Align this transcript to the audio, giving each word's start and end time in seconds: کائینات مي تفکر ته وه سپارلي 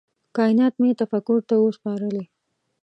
کائینات 0.35 0.73
مي 0.81 0.89
تفکر 1.01 1.37
ته 1.49 1.55
وه 1.61 1.71
سپارلي 1.77 2.23